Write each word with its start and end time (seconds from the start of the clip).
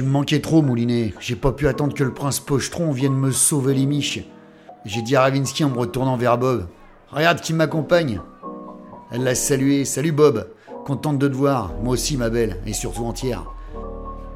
tu 0.00 0.06
me 0.06 0.12
manquais 0.12 0.40
trop, 0.40 0.62
Moulinet. 0.62 1.12
J'ai 1.20 1.36
pas 1.36 1.52
pu 1.52 1.68
attendre 1.68 1.92
que 1.92 2.02
le 2.02 2.14
prince 2.14 2.40
Pochetron 2.40 2.90
vienne 2.90 3.12
me 3.12 3.30
sauver 3.32 3.74
les 3.74 3.84
miches. 3.84 4.20
J'ai 4.86 5.02
dit 5.02 5.14
à 5.14 5.20
Ravinsky 5.20 5.62
en 5.62 5.68
me 5.68 5.76
retournant 5.76 6.16
vers 6.16 6.38
Bob 6.38 6.68
Regarde 7.10 7.42
qui 7.42 7.52
m'accompagne. 7.52 8.18
Elle 9.12 9.24
l'a 9.24 9.34
salué 9.34 9.84
Salut 9.84 10.12
Bob. 10.12 10.48
Contente 10.86 11.18
de 11.18 11.28
te 11.28 11.34
voir. 11.34 11.74
Moi 11.82 11.92
aussi, 11.92 12.16
ma 12.16 12.30
belle. 12.30 12.56
Et 12.64 12.72
surtout 12.72 13.04
entière. 13.04 13.44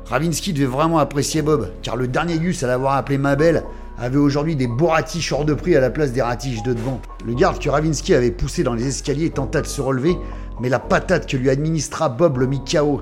Ravinsky 0.05 0.53
devait 0.53 0.67
vraiment 0.67 0.99
apprécier 0.99 1.41
Bob, 1.41 1.71
car 1.81 1.97
le 1.97 2.09
dernier 2.09 2.37
Gus 2.37 2.63
à 2.63 2.67
l'avoir 2.67 2.97
appelé 2.97 3.17
ma 3.17 3.35
belle 3.35 3.65
avait 3.97 4.19
aujourd'hui 4.19 4.57
des 4.57 4.67
bourratiches 4.67 5.33
hors 5.33 5.47
de 5.47 5.55
prix 5.55 5.77
à 5.77 5.81
la 5.81 5.89
place 5.89 6.13
des 6.13 6.21
ratiches 6.21 6.63
de 6.63 6.75
devant. 6.75 7.01
Le 7.25 7.33
garde 7.33 7.59
que 7.59 7.71
Ravinsky 7.71 8.13
avait 8.13 8.33
poussé 8.33 8.65
dans 8.65 8.75
les 8.75 8.87
escaliers 8.87 9.31
tenta 9.31 9.63
de 9.63 9.67
se 9.67 9.81
relever, 9.81 10.19
mais 10.61 10.69
la 10.69 10.79
patate 10.79 11.27
que 11.27 11.39
lui 11.39 11.49
administra 11.49 12.11
Bob 12.11 12.37
le 12.37 12.49
mit 12.49 12.61
KO. 12.71 13.01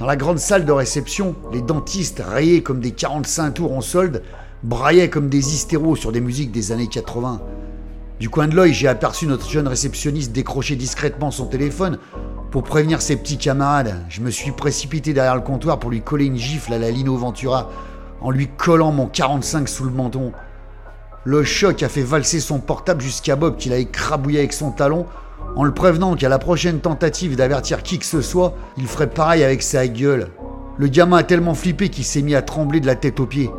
Dans 0.00 0.06
la 0.06 0.16
grande 0.16 0.38
salle 0.38 0.64
de 0.64 0.72
réception, 0.72 1.34
les 1.52 1.60
dentistes, 1.60 2.22
rayés 2.26 2.62
comme 2.62 2.80
des 2.80 2.92
45 2.92 3.50
tours 3.50 3.76
en 3.76 3.82
solde, 3.82 4.22
braillaient 4.62 5.10
comme 5.10 5.28
des 5.28 5.52
hystéros 5.52 5.94
sur 5.94 6.10
des 6.10 6.22
musiques 6.22 6.52
des 6.52 6.72
années 6.72 6.86
80. 6.86 7.42
Du 8.18 8.30
coin 8.30 8.48
de 8.48 8.56
l'œil, 8.56 8.72
j'ai 8.72 8.88
aperçu 8.88 9.26
notre 9.26 9.50
jeune 9.50 9.68
réceptionniste 9.68 10.32
décrocher 10.32 10.74
discrètement 10.74 11.30
son 11.30 11.44
téléphone 11.44 11.98
pour 12.50 12.62
prévenir 12.62 13.02
ses 13.02 13.16
petits 13.16 13.36
camarades. 13.36 14.06
Je 14.08 14.22
me 14.22 14.30
suis 14.30 14.52
précipité 14.52 15.12
derrière 15.12 15.36
le 15.36 15.42
comptoir 15.42 15.78
pour 15.78 15.90
lui 15.90 16.00
coller 16.00 16.24
une 16.24 16.38
gifle 16.38 16.72
à 16.72 16.78
la 16.78 16.90
Lino 16.90 17.14
Ventura 17.18 17.68
en 18.22 18.30
lui 18.30 18.48
collant 18.48 18.92
mon 18.92 19.06
45 19.06 19.68
sous 19.68 19.84
le 19.84 19.90
menton. 19.90 20.32
Le 21.24 21.44
choc 21.44 21.82
a 21.82 21.90
fait 21.90 22.00
valser 22.00 22.40
son 22.40 22.58
portable 22.58 23.02
jusqu'à 23.02 23.36
Bob 23.36 23.58
qu'il 23.58 23.74
a 23.74 23.76
écrabouillé 23.76 24.38
avec 24.38 24.54
son 24.54 24.70
talon 24.70 25.04
en 25.56 25.64
le 25.64 25.72
prévenant 25.72 26.14
qu'à 26.14 26.28
la 26.28 26.38
prochaine 26.38 26.80
tentative 26.80 27.36
d'avertir 27.36 27.82
qui 27.82 27.98
que 27.98 28.04
ce 28.04 28.22
soit, 28.22 28.54
il 28.76 28.86
ferait 28.86 29.10
pareil 29.10 29.42
avec 29.42 29.62
sa 29.62 29.86
gueule. 29.88 30.28
Le 30.78 30.86
gamin 30.86 31.18
a 31.18 31.22
tellement 31.22 31.54
flippé 31.54 31.88
qu'il 31.88 32.04
s'est 32.04 32.22
mis 32.22 32.34
à 32.34 32.42
trembler 32.42 32.80
de 32.80 32.86
la 32.86 32.94
tête 32.94 33.20
aux 33.20 33.26
pieds, 33.26 33.50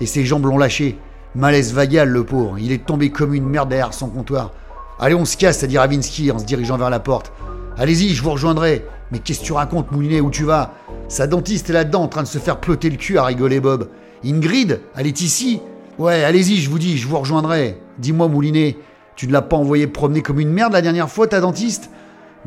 et 0.00 0.06
ses 0.06 0.24
jambes 0.24 0.46
l'ont 0.46 0.58
lâché. 0.58 0.98
Malaise 1.34 1.74
vagal, 1.74 2.08
le 2.08 2.24
pauvre, 2.24 2.58
il 2.58 2.72
est 2.72 2.86
tombé 2.86 3.10
comme 3.10 3.34
une 3.34 3.48
merde 3.48 3.68
derrière 3.68 3.94
son 3.94 4.08
comptoir. 4.08 4.52
Allez, 4.98 5.14
on 5.14 5.24
se 5.24 5.36
casse, 5.36 5.62
a 5.62 5.66
dit 5.66 5.78
Ravinsky 5.78 6.30
en 6.30 6.38
se 6.38 6.44
dirigeant 6.44 6.76
vers 6.76 6.90
la 6.90 7.00
porte. 7.00 7.32
Allez-y, 7.78 8.10
je 8.10 8.22
vous 8.22 8.30
rejoindrai. 8.30 8.84
Mais 9.12 9.18
qu'est-ce 9.18 9.40
que 9.40 9.44
tu 9.44 9.52
racontes, 9.52 9.90
Moulinet, 9.92 10.20
où 10.20 10.30
tu 10.30 10.44
vas? 10.44 10.74
Sa 11.08 11.26
dentiste 11.26 11.70
est 11.70 11.72
là-dedans 11.72 12.02
en 12.02 12.08
train 12.08 12.22
de 12.22 12.28
se 12.28 12.38
faire 12.38 12.60
ploter 12.60 12.90
le 12.90 12.96
cul 12.96 13.18
à 13.18 13.24
rigoler 13.24 13.60
Bob. 13.60 13.88
Ingrid, 14.24 14.80
elle 14.96 15.06
est 15.06 15.20
ici? 15.20 15.60
Ouais, 15.98 16.22
allez-y, 16.22 16.56
je 16.56 16.70
vous 16.70 16.78
dis, 16.78 16.96
je 16.98 17.08
vous 17.08 17.18
rejoindrai. 17.18 17.80
Dis-moi, 17.98 18.28
Moulinet, 18.28 18.76
tu 19.20 19.26
ne 19.26 19.34
l'as 19.34 19.42
pas 19.42 19.58
envoyé 19.58 19.86
promener 19.86 20.22
comme 20.22 20.40
une 20.40 20.48
merde 20.48 20.72
la 20.72 20.80
dernière 20.80 21.10
fois, 21.10 21.26
ta 21.26 21.40
dentiste? 21.40 21.90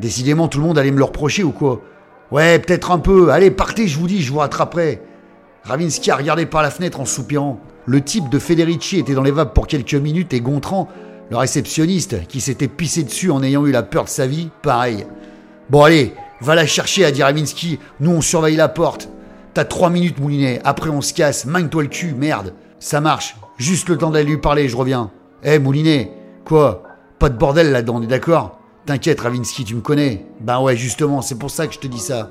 Décidément, 0.00 0.48
tout 0.48 0.58
le 0.58 0.66
monde 0.66 0.76
allait 0.76 0.90
me 0.90 0.98
le 0.98 1.04
reprocher 1.04 1.44
ou 1.44 1.52
quoi? 1.52 1.82
Ouais, 2.32 2.58
peut-être 2.58 2.90
un 2.90 2.98
peu. 2.98 3.30
Allez, 3.30 3.52
partez, 3.52 3.86
je 3.86 3.96
vous 3.96 4.08
dis, 4.08 4.22
je 4.22 4.32
vous 4.32 4.40
rattraperai. 4.40 5.00
Ravinsky 5.62 6.10
a 6.10 6.16
regardé 6.16 6.46
par 6.46 6.64
la 6.64 6.70
fenêtre 6.70 6.98
en 6.98 7.04
soupirant. 7.04 7.60
Le 7.86 8.00
type 8.00 8.28
de 8.28 8.40
Federici 8.40 8.98
était 8.98 9.14
dans 9.14 9.22
les 9.22 9.30
vapes 9.30 9.54
pour 9.54 9.68
quelques 9.68 9.94
minutes 9.94 10.34
et 10.34 10.40
Gontran, 10.40 10.88
le 11.30 11.36
réceptionniste, 11.36 12.26
qui 12.26 12.40
s'était 12.40 12.66
pissé 12.66 13.04
dessus 13.04 13.30
en 13.30 13.44
ayant 13.44 13.64
eu 13.64 13.70
la 13.70 13.84
peur 13.84 14.02
de 14.02 14.08
sa 14.08 14.26
vie, 14.26 14.50
pareil. 14.62 15.06
Bon, 15.70 15.84
allez, 15.84 16.12
va 16.40 16.56
la 16.56 16.66
chercher, 16.66 17.04
a 17.04 17.12
dit 17.12 17.22
Ravinsky. 17.22 17.78
Nous, 18.00 18.10
on 18.10 18.20
surveille 18.20 18.56
la 18.56 18.68
porte. 18.68 19.08
T'as 19.54 19.64
trois 19.64 19.90
minutes, 19.90 20.18
Moulinet. 20.18 20.60
Après, 20.64 20.90
on 20.90 21.02
se 21.02 21.14
casse. 21.14 21.44
Magne-toi 21.44 21.84
le 21.84 21.88
cul, 21.88 22.14
merde. 22.14 22.52
Ça 22.80 23.00
marche. 23.00 23.36
Juste 23.58 23.88
le 23.88 23.96
temps 23.96 24.10
d'aller 24.10 24.28
lui 24.28 24.38
parler, 24.38 24.68
je 24.68 24.76
reviens. 24.76 25.12
Eh, 25.44 25.60
Moulinet, 25.60 26.10
Quoi? 26.44 26.82
Pas 27.18 27.30
de 27.30 27.38
bordel 27.38 27.72
là-dedans, 27.72 27.96
on 27.96 28.02
est 28.02 28.06
d'accord? 28.06 28.58
T'inquiète, 28.84 29.22
Ravinsky, 29.22 29.64
tu 29.64 29.74
me 29.74 29.80
connais. 29.80 30.26
Ben 30.40 30.60
ouais, 30.60 30.76
justement, 30.76 31.22
c'est 31.22 31.38
pour 31.38 31.50
ça 31.50 31.66
que 31.66 31.72
je 31.72 31.78
te 31.78 31.86
dis 31.86 31.98
ça. 31.98 32.28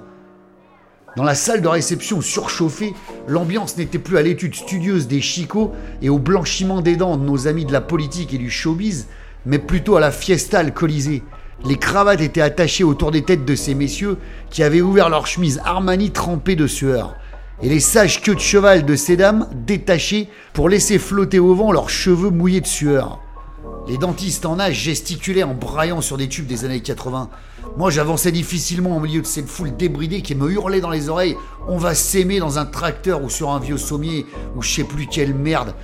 Dans 1.16 1.24
la 1.24 1.34
salle 1.34 1.62
de 1.62 1.68
réception 1.68 2.22
surchauffée, 2.22 2.94
l'ambiance 3.28 3.76
n'était 3.76 3.98
plus 3.98 4.18
à 4.18 4.22
l'étude 4.22 4.54
studieuse 4.54 5.08
des 5.08 5.22
chicots 5.22 5.72
et 6.04 6.10
au 6.10 6.20
blanchiment 6.20 6.82
des 6.82 6.96
dents 6.96 7.18
de 7.18 7.26
nos 7.26 7.48
amis 7.48 7.66
de 7.66 7.74
la 7.74 7.82
politique 7.82 8.36
et 8.36 8.38
du 8.38 8.52
showbiz, 8.52 9.08
mais 9.48 9.58
plutôt 9.58 9.96
à 9.96 10.00
la 10.00 10.12
fiesta 10.12 10.60
alcoolisée. 10.60 11.24
Les 11.66 11.78
cravates 11.78 12.22
étaient 12.22 12.42
attachées 12.42 12.84
autour 12.84 13.10
des 13.10 13.24
têtes 13.24 13.46
de 13.46 13.56
ces 13.56 13.74
messieurs 13.74 14.18
qui 14.52 14.62
avaient 14.62 14.82
ouvert 14.82 15.10
leurs 15.10 15.26
chemises 15.28 15.60
Armani 15.66 16.12
trempées 16.12 16.56
de 16.56 16.68
sueur. 16.68 17.16
Et 17.64 17.70
les 17.70 17.80
sages 17.80 18.22
queues 18.22 18.36
de 18.36 18.40
cheval 18.40 18.86
de 18.86 18.96
ces 18.96 19.18
dames 19.18 19.48
détachées 19.66 20.30
pour 20.54 20.70
laisser 20.70 21.00
flotter 21.00 21.40
au 21.40 21.56
vent 21.56 21.72
leurs 21.72 21.90
cheveux 21.90 22.30
mouillés 22.30 22.62
de 22.62 22.68
sueur. 22.68 23.20
Les 23.86 23.98
dentistes 23.98 24.46
en 24.46 24.62
âge 24.62 24.76
gesticulaient 24.76 25.44
en 25.44 25.54
braillant 25.54 26.00
sur 26.00 26.16
des 26.16 26.30
tubes 26.30 26.48
des 26.48 26.64
années 26.64 26.80
80. 26.80 27.30
Moi, 27.76 27.92
j'avançais 27.92 28.32
difficilement 28.32 28.96
au 28.96 29.00
milieu 29.02 29.22
de 29.22 29.28
cette 29.28 29.50
foule 29.50 29.76
débridée 29.76 30.22
qui 30.22 30.36
me 30.36 30.50
hurlait 30.50 30.80
dans 30.80 30.90
les 30.90 31.10
oreilles 31.10 31.36
On 31.68 31.78
va 31.78 31.94
s'aimer 31.94 32.40
dans 32.40 32.58
un 32.60 32.66
tracteur 32.66 33.22
ou 33.22 33.30
sur 33.30 33.50
un 33.50 33.60
vieux 33.60 33.78
sommier 33.78 34.26
ou 34.56 34.62
je 34.62 34.70
sais 34.70 34.84
plus 34.86 35.08
quelle 35.08 35.34
merde, 35.34 35.76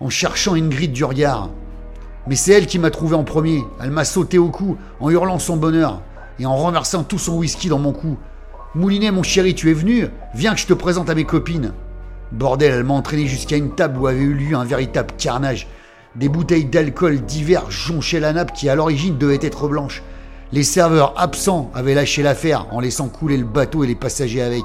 en 0.00 0.10
cherchant 0.10 0.56
une 0.56 0.68
grille 0.68 0.88
du 0.88 1.04
regard. 1.04 1.50
Mais 2.26 2.34
c'est 2.34 2.50
elle 2.50 2.66
qui 2.66 2.80
m'a 2.80 2.90
trouvé 2.90 3.14
en 3.14 3.22
premier. 3.22 3.62
Elle 3.80 3.92
m'a 3.92 4.04
sauté 4.04 4.38
au 4.38 4.48
cou 4.48 4.76
en 4.98 5.08
hurlant 5.10 5.38
son 5.38 5.56
bonheur 5.56 6.02
et 6.40 6.46
en 6.46 6.56
renversant 6.56 7.04
tout 7.04 7.18
son 7.18 7.36
whisky 7.36 7.68
dans 7.68 7.78
mon 7.78 7.92
cou. 7.92 8.18
Moulinet, 8.74 9.12
mon 9.12 9.22
chéri, 9.22 9.54
tu 9.54 9.70
es 9.70 9.74
venu? 9.74 10.08
Viens 10.34 10.54
que 10.54 10.60
je 10.60 10.66
te 10.66 10.74
présente 10.74 11.08
à 11.10 11.14
mes 11.14 11.24
copines. 11.24 11.72
Bordel, 12.32 12.72
elle 12.72 12.84
m'a 12.84 12.94
entraîné 12.94 13.28
jusqu'à 13.28 13.56
une 13.56 13.76
table 13.76 14.00
où 14.00 14.08
avait 14.08 14.18
eu 14.18 14.34
lieu 14.34 14.56
un 14.56 14.64
véritable 14.64 15.14
carnage. 15.16 15.68
Des 16.18 16.30
bouteilles 16.30 16.64
d'alcool 16.64 17.20
divers 17.20 17.70
jonchaient 17.70 18.20
la 18.20 18.32
nappe 18.32 18.54
qui 18.54 18.70
à 18.70 18.74
l'origine 18.74 19.18
devait 19.18 19.38
être 19.42 19.68
blanche. 19.68 20.02
Les 20.50 20.62
serveurs 20.62 21.12
absents 21.18 21.70
avaient 21.74 21.92
lâché 21.92 22.22
l'affaire 22.22 22.66
en 22.70 22.80
laissant 22.80 23.08
couler 23.08 23.36
le 23.36 23.44
bateau 23.44 23.84
et 23.84 23.86
les 23.86 23.94
passagers 23.94 24.40
avec. 24.40 24.62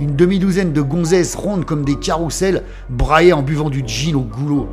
Une 0.00 0.16
demi-douzaine 0.16 0.74
de 0.74 0.82
gonzesses 0.82 1.34
rondes 1.34 1.64
comme 1.64 1.82
des 1.82 1.96
carousels 1.96 2.62
braillaient 2.90 3.32
en 3.32 3.40
buvant 3.40 3.70
du 3.70 3.84
gin 3.86 4.16
au 4.16 4.20
goulot. 4.20 4.68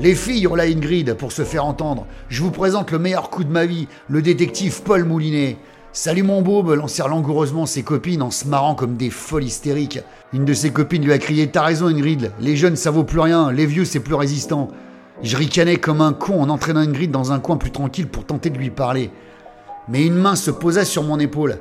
Les 0.00 0.14
filles 0.14 0.44
hurla 0.44 0.64
Ingrid 0.64 1.12
pour 1.14 1.32
se 1.32 1.44
faire 1.44 1.66
entendre. 1.66 2.06
Je 2.30 2.42
vous 2.42 2.50
présente 2.50 2.90
le 2.90 2.98
meilleur 2.98 3.28
coup 3.28 3.44
de 3.44 3.52
ma 3.52 3.66
vie, 3.66 3.88
le 4.08 4.22
détective 4.22 4.80
Paul 4.84 5.04
Moulinet. 5.04 5.58
Salut 5.92 6.22
mon 6.22 6.40
boube, 6.40 6.70
lancèrent 6.70 7.08
langoureusement 7.08 7.66
ses 7.66 7.82
copines 7.82 8.22
en 8.22 8.30
se 8.30 8.48
marrant 8.48 8.74
comme 8.74 8.96
des 8.96 9.10
folles 9.10 9.44
hystériques. 9.44 10.00
Une 10.32 10.46
de 10.46 10.54
ses 10.54 10.70
copines 10.70 11.04
lui 11.04 11.12
a 11.12 11.18
crié 11.18 11.46
T'as 11.48 11.62
raison 11.62 11.88
Ingrid, 11.88 12.32
les 12.40 12.56
jeunes 12.56 12.76
ça 12.76 12.90
vaut 12.90 13.04
plus 13.04 13.20
rien, 13.20 13.52
les 13.52 13.66
vieux 13.66 13.84
c'est 13.84 14.00
plus 14.00 14.14
résistant. 14.14 14.70
Je 15.22 15.36
ricanais 15.36 15.76
comme 15.76 16.02
un 16.02 16.12
con 16.12 16.42
en 16.42 16.50
entraînant 16.50 16.80
Ingrid 16.80 17.10
dans 17.10 17.32
un 17.32 17.40
coin 17.40 17.56
plus 17.56 17.70
tranquille 17.70 18.06
pour 18.06 18.26
tenter 18.26 18.50
de 18.50 18.58
lui 18.58 18.70
parler. 18.70 19.10
Mais 19.88 20.04
une 20.04 20.14
main 20.14 20.36
se 20.36 20.50
posa 20.50 20.84
sur 20.84 21.04
mon 21.04 21.18
épaule. 21.18 21.58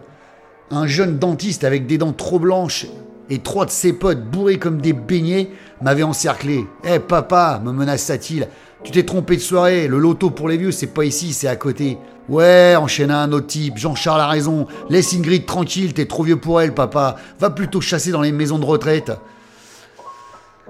Un 0.71 0.87
jeune 0.87 1.19
dentiste 1.19 1.63
avec 1.63 1.87
des 1.87 1.97
dents 1.97 2.11
trop 2.11 2.39
blanches 2.39 2.87
et 3.29 3.39
trois 3.39 3.65
de 3.65 3.71
ses 3.71 3.93
potes 3.93 4.25
bourrés 4.29 4.59
comme 4.59 4.81
des 4.81 4.91
beignets 4.91 5.49
m'avait 5.81 6.03
encerclé. 6.03 6.65
Eh 6.83 6.99
papa, 6.99 7.61
me 7.63 7.71
menaça-t-il, 7.71 8.49
tu 8.83 8.91
t'es 8.91 9.03
trompé 9.03 9.37
de 9.37 9.41
soirée, 9.41 9.87
le 9.87 9.99
loto 9.99 10.31
pour 10.31 10.49
les 10.49 10.57
vieux 10.57 10.71
c'est 10.71 10.87
pas 10.87 11.05
ici, 11.05 11.31
c'est 11.31 11.47
à 11.47 11.55
côté. 11.55 11.97
Ouais, 12.27 12.75
enchaîna 12.75 13.21
un 13.21 13.31
autre 13.31 13.47
type, 13.47 13.77
Jean-Charles 13.77 14.21
a 14.21 14.27
raison, 14.27 14.67
laisse 14.89 15.13
Ingrid 15.13 15.45
tranquille, 15.45 15.93
t'es 15.93 16.05
trop 16.05 16.23
vieux 16.23 16.37
pour 16.37 16.59
elle 16.59 16.73
papa, 16.73 17.15
va 17.39 17.49
plutôt 17.51 17.81
chasser 17.81 18.11
dans 18.11 18.21
les 18.21 18.31
maisons 18.31 18.59
de 18.59 18.65
retraite. 18.65 19.11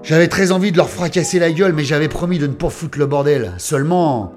J'avais 0.02 0.28
très 0.28 0.52
envie 0.52 0.72
de 0.72 0.76
leur 0.76 0.90
fracasser 0.90 1.38
la 1.38 1.50
gueule, 1.50 1.72
mais 1.72 1.84
j'avais 1.84 2.08
promis 2.08 2.38
de 2.38 2.46
ne 2.46 2.52
pas 2.52 2.68
foutre 2.68 2.98
le 2.98 3.06
bordel. 3.06 3.52
Seulement. 3.58 4.34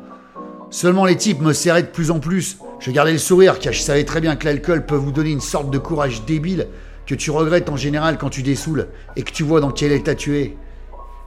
Seulement 0.72 1.06
les 1.06 1.18
types 1.18 1.42
me 1.42 1.54
serraient 1.54 1.84
de 1.84 1.88
plus 1.88 2.12
en 2.12 2.20
plus. 2.20 2.58
Je 2.80 2.92
gardais 2.92 3.12
le 3.12 3.18
sourire 3.18 3.60
car 3.60 3.74
je 3.74 3.82
savais 3.82 4.06
très 4.06 4.22
bien 4.22 4.36
que 4.36 4.46
l'alcool 4.46 4.86
peut 4.86 4.96
vous 4.96 5.12
donner 5.12 5.32
une 5.32 5.42
sorte 5.42 5.70
de 5.70 5.78
courage 5.78 6.24
débile 6.26 6.68
que 7.06 7.16
tu 7.16 7.32
regrettes 7.32 7.70
en 7.70 7.76
général 7.76 8.18
quand 8.18 8.30
tu 8.30 8.44
dessoules 8.44 8.88
et 9.16 9.24
que 9.24 9.32
tu 9.32 9.44
vois 9.44 9.60
dans 9.60 9.72
quel 9.72 9.92
état 9.92 10.16
tu 10.16 10.38
es. 10.38 10.56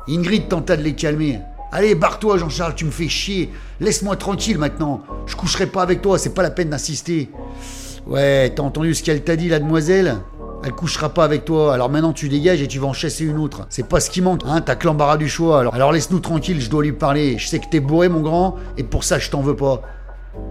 Ingrid 0.09 0.49
tenta 0.49 0.77
de 0.77 0.83
les 0.83 0.95
calmer. 0.95 1.41
Allez, 1.73 1.95
barre-toi, 1.95 2.39
Jean-Charles, 2.39 2.75
tu 2.75 2.85
me 2.85 2.91
fais 2.91 3.09
chier. 3.09 3.51
Laisse-moi 3.81 4.17
tranquille 4.17 4.59
maintenant. 4.59 5.03
Je 5.27 5.37
coucherai 5.37 5.67
pas 5.67 5.83
avec 5.83 6.03
toi, 6.03 6.19
c'est 6.19 6.35
pas 6.35 6.43
la 6.43 6.51
peine 6.51 6.71
d'insister. 6.71 7.31
Ouais, 8.07 8.53
t'as 8.55 8.63
entendu 8.63 8.95
ce 8.95 9.03
qu'elle 9.03 9.23
t'a 9.23 9.37
dit, 9.37 9.49
la 9.49 9.59
demoiselle? 9.59 10.17
Elle 10.65 10.73
couchera 10.73 11.09
pas 11.09 11.25
avec 11.25 11.45
toi, 11.45 11.75
alors 11.75 11.91
maintenant 11.91 12.13
tu 12.13 12.29
dégages 12.29 12.63
et 12.63 12.69
tu 12.69 12.79
vas 12.79 12.87
en 12.87 12.93
chasser 12.93 13.25
une 13.25 13.39
autre. 13.39 13.67
C'est 13.69 13.89
pas 13.89 14.01
ce 14.01 14.11
qui 14.11 14.23
manque, 14.23 14.43
hein, 14.47 14.61
t'as 14.61 14.77
que 14.77 14.87
l'embarras 14.87 15.17
du 15.17 15.29
choix. 15.29 15.65
Alors, 15.73 15.93
laisse-nous 15.93 16.21
tranquille, 16.21 16.61
je 16.61 16.71
dois 16.71 16.83
lui 16.83 16.93
parler. 16.93 17.37
Je 17.39 17.49
sais 17.49 17.59
que 17.59 17.69
t'es 17.69 17.81
bourré, 17.81 18.09
mon 18.09 18.21
grand, 18.21 18.57
et 18.77 18.85
pour 18.85 19.05
ça 19.05 19.19
je 19.19 19.31
t'en 19.31 19.41
veux 19.41 19.57
pas. 19.57 19.83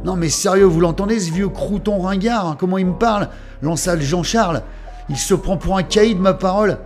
Non 0.03 0.15
mais 0.15 0.29
sérieux, 0.29 0.65
vous 0.65 0.79
l'entendez 0.79 1.19
ce 1.19 1.31
vieux 1.31 1.49
crouton 1.49 1.99
ringard 1.99 2.45
hein, 2.45 2.57
Comment 2.59 2.77
il 2.77 2.85
me 2.85 2.93
parle? 2.93 3.29
Lança 3.61 3.95
le 3.95 4.01
Jean-Charles. 4.01 4.61
Il 5.09 5.17
se 5.17 5.33
prend 5.33 5.57
pour 5.57 5.77
un 5.77 5.83
caïd, 5.83 6.19
ma 6.19 6.33
parole. 6.33 6.77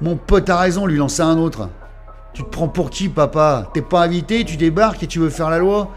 Mon 0.00 0.16
pote 0.16 0.48
a 0.48 0.58
raison, 0.58 0.86
lui 0.86 0.96
lança 0.96 1.26
un 1.26 1.38
autre. 1.38 1.68
Tu 2.32 2.42
te 2.42 2.48
prends 2.48 2.68
pour 2.68 2.90
qui, 2.90 3.08
papa? 3.08 3.70
T'es 3.74 3.82
pas 3.82 4.02
invité, 4.02 4.44
tu 4.44 4.56
débarques 4.56 5.02
et 5.02 5.06
tu 5.06 5.18
veux 5.18 5.28
faire 5.28 5.50
la 5.50 5.58
loi? 5.58 5.90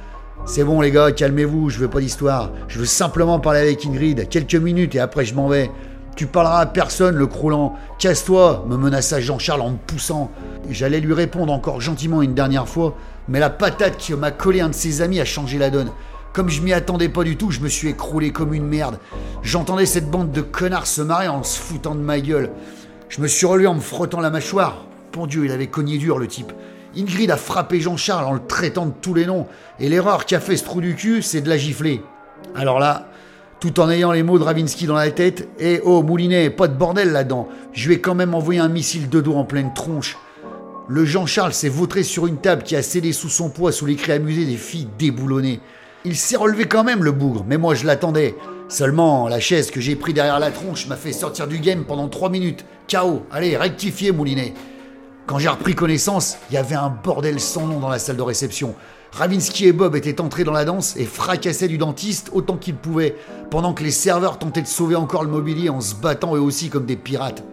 C'est 0.45 0.63
bon, 0.63 0.81
les 0.81 0.91
gars, 0.91 1.11
calmez-vous, 1.11 1.69
je 1.69 1.79
veux 1.79 1.87
pas 1.87 2.01
d'histoire. 2.01 2.51
Je 2.67 2.79
veux 2.79 2.85
simplement 2.85 3.39
parler 3.39 3.61
avec 3.61 3.85
Ingrid, 3.85 4.27
quelques 4.29 4.55
minutes 4.55 4.93
et 4.95 4.99
après 4.99 5.25
je 5.25 5.33
m'en 5.33 5.47
vais. 5.47 5.71
Tu 6.15 6.27
parleras 6.27 6.59
à 6.61 6.65
personne, 6.65 7.15
le 7.15 7.27
croulant. 7.27 7.75
Casse-toi, 7.99 8.65
me 8.67 8.77
menaça 8.77 9.19
Jean-Charles 9.19 9.61
en 9.61 9.71
me 9.71 9.77
poussant. 9.77 10.31
J'allais 10.69 11.01
lui 11.01 11.13
répondre 11.13 11.51
encore 11.51 11.81
gentiment 11.81 12.21
une 12.21 12.33
dernière 12.33 12.69
fois, 12.69 12.95
mais 13.27 13.39
la 13.39 13.49
patate 13.49 13.97
qui 13.97 14.13
m'a 14.13 14.31
collé 14.31 14.61
un 14.61 14.69
de 14.69 14.73
ses 14.73 15.01
amis 15.01 15.19
a 15.19 15.25
changé 15.25 15.57
la 15.57 15.69
donne. 15.69 15.91
Comme 16.31 16.49
je 16.49 16.61
m'y 16.61 16.71
attendais 16.71 17.09
pas 17.09 17.23
du 17.23 17.35
tout, 17.35 17.51
je 17.51 17.59
me 17.59 17.67
suis 17.67 17.89
écroulé 17.89 18.31
comme 18.31 18.53
une 18.53 18.67
merde. 18.67 18.97
J'entendais 19.43 19.85
cette 19.85 20.09
bande 20.09 20.31
de 20.31 20.41
connards 20.41 20.87
se 20.87 21.01
marrer 21.01 21.27
en 21.27 21.43
se 21.43 21.59
foutant 21.59 21.95
de 21.95 22.01
ma 22.01 22.19
gueule. 22.19 22.51
Je 23.09 23.21
me 23.21 23.27
suis 23.27 23.45
relevé 23.45 23.67
en 23.67 23.75
me 23.75 23.81
frottant 23.81 24.21
la 24.21 24.29
mâchoire. 24.29 24.85
Bon 25.11 25.27
Dieu, 25.27 25.45
il 25.45 25.51
avait 25.51 25.67
cogné 25.67 25.97
dur 25.97 26.17
le 26.17 26.27
type. 26.27 26.53
Ingrid 26.97 27.29
a 27.29 27.37
frappé 27.37 27.81
Jean-Charles 27.81 28.25
en 28.25 28.33
le 28.33 28.45
traitant 28.45 28.85
de 28.85 28.93
tous 29.01 29.13
les 29.13 29.25
noms, 29.25 29.47
et 29.79 29.89
l'erreur 29.89 30.25
qu'a 30.25 30.39
fait 30.39 30.55
ce 30.55 30.63
trou 30.63 30.79
du 30.79 30.95
cul, 30.95 31.21
c'est 31.21 31.41
de 31.41 31.49
la 31.49 31.57
gifler. 31.57 32.01
Alors 32.55 32.79
là, 32.79 33.07
tout 33.59 33.79
en 33.79 33.89
ayant 33.89 34.11
les 34.11 34.23
mots 34.23 34.37
de 34.37 34.43
Ravinsky 34.43 34.85
dans 34.85 34.95
la 34.95 35.11
tête, 35.11 35.47
et 35.59 35.81
oh 35.83 36.03
Moulinet, 36.03 36.49
pas 36.49 36.67
de 36.67 36.75
bordel 36.75 37.11
là-dedans, 37.11 37.47
je 37.73 37.91
ai 37.91 37.99
quand 37.99 38.15
même 38.15 38.35
envoyé 38.35 38.59
un 38.59 38.69
missile 38.69 39.09
de 39.09 39.21
dos 39.21 39.35
en 39.35 39.45
pleine 39.45 39.73
tronche. 39.73 40.17
Le 40.87 41.03
Jean-Charles 41.03 41.53
s'est 41.53 41.69
vautré 41.69 42.03
sur 42.03 42.27
une 42.27 42.37
table 42.37 42.63
qui 42.63 42.75
a 42.75 42.83
cédé 42.83 43.11
sous 43.11 43.29
son 43.29 43.49
poids 43.49 43.71
sous 43.71 43.87
les 43.87 43.95
cris 43.95 44.11
amusés 44.11 44.45
des 44.45 44.57
filles 44.57 44.87
déboulonnées. 44.99 45.59
Il 46.03 46.15
s'est 46.15 46.37
relevé 46.37 46.65
quand 46.65 46.83
même 46.83 47.03
le 47.03 47.11
bougre, 47.11 47.43
mais 47.47 47.57
moi 47.57 47.73
je 47.73 47.87
l'attendais. 47.87 48.35
Seulement, 48.67 49.27
la 49.27 49.39
chaise 49.39 49.71
que 49.71 49.81
j'ai 49.81 49.95
pris 49.95 50.13
derrière 50.13 50.39
la 50.39 50.51
tronche 50.51 50.87
m'a 50.87 50.95
fait 50.95 51.13
sortir 51.13 51.47
du 51.47 51.57
game 51.57 51.85
pendant 51.85 52.07
3 52.07 52.29
minutes. 52.29 52.65
Chaos, 52.87 53.23
allez, 53.31 53.57
rectifiez 53.57 54.11
Moulinet. 54.11 54.53
Quand 55.25 55.39
j'ai 55.39 55.49
repris 55.49 55.73
connaissance, 55.73 56.37
il 56.51 56.53
y 56.53 56.57
avait 56.57 56.75
un 56.75 56.89
bordel 56.89 57.39
sans 57.39 57.65
nom 57.65 57.79
dans 57.79 57.89
la 57.89 57.97
salle 57.97 58.17
de 58.17 58.21
réception. 58.21 58.75
Ravinsky 59.11 59.67
et 59.67 59.71
Bob 59.71 59.95
étaient 59.95 60.19
entrés 60.21 60.43
dans 60.43 60.51
la 60.51 60.65
danse 60.65 60.95
et 60.97 61.05
fracassaient 61.05 61.67
du 61.67 61.77
dentiste 61.77 62.29
autant 62.33 62.57
qu'ils 62.57 62.75
pouvaient, 62.75 63.15
pendant 63.49 63.73
que 63.73 63.83
les 63.83 63.91
serveurs 63.91 64.39
tentaient 64.39 64.61
de 64.61 64.67
sauver 64.67 64.95
encore 64.95 65.23
le 65.23 65.29
mobilier 65.29 65.69
en 65.69 65.81
se 65.81 65.95
battant 65.95 66.35
eux 66.35 66.41
aussi 66.41 66.69
comme 66.69 66.85
des 66.85 66.97
pirates. 66.97 67.43